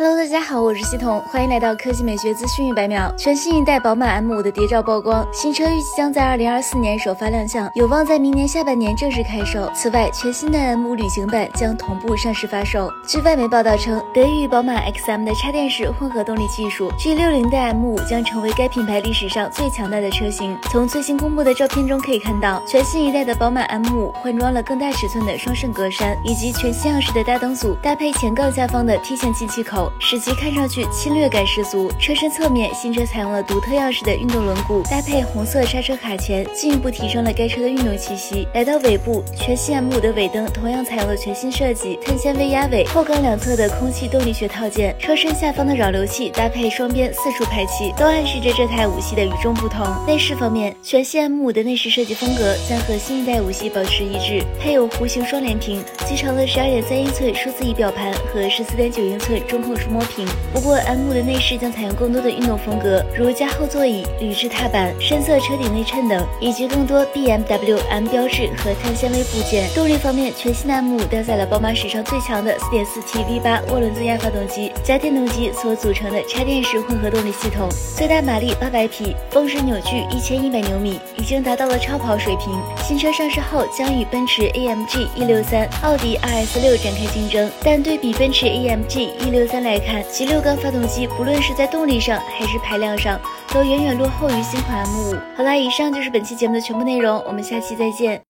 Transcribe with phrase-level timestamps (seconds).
[0.00, 0.09] え?
[0.40, 3.12] 大家好，我是系统，欢迎来到科技美学资讯一百秒。
[3.14, 9.70] 全新一代宝马 M5 的谍照曝光，新车预计将在二零二四年首发亮相，有望在明年下半年正式开售。
[9.74, 12.90] 此外，全新的 M5 旅行版将同步上市发售。
[13.06, 20.56] 据外媒报道称，得益于宝马 XM 的插电式混合动力技术，G60 代 M5 将成为该品牌历史上最强大的车型。
[20.72, 29.92] 从最新公布的照片中可以看到，全新一代的宝马 M5 换装了更大尺寸的双肾格栅，以及全新样式的大灯组，搭配前杠下方的 T 型进气口。
[29.98, 31.90] 使其看上去侵略感十足。
[31.98, 38.46] 车身侧面，新车采用了独特样式的运动轮毂，搭配红色刹车卡钳，进一步提升了该车的运动气息。
[38.54, 49.86] 来到尾部，全新 M5 的尾灯同样采用了全新设计，碳纤维压尾，后杠两侧的空气动力学套件，车身下方的扰流器搭配双边四处排气，都暗示着这台五系的与众不同。
[50.06, 60.26] 内饰方面，全新 M5 的内饰设计风格将和新一代五系保持一致，配有弧形双联屏，集成了十二点三英寸数字仪表盘和十四点九英寸中控触摸屏。
[60.52, 69.68] 不过，M5 的内饰将采用更多的运动风格，如加厚座椅、铝制踏板、深色车顶内衬等，以及更多 BMW M 标志和碳纤维部件。
[69.74, 82.60] 动力方面，全新的 M5 搭载了宝马史上最强的 4.4T V8 涡轮增压发动机加电动机所组成的插电式混合动力系统，最大马力800匹，峰值扭矩1100牛米，已经达到了超跑水平。
[82.82, 93.20] 新车上市后将与奔驰 AMG E63、奥迪 RS6 展开竞争，但对比奔驰 AMG E63 来看，其六缸发动机不论是在动力上还是排量上，
[93.52, 95.20] 都远远落后于新款 M5。
[95.36, 98.18] 好啦，以上就是本期节目的全部内容，我们下期再见。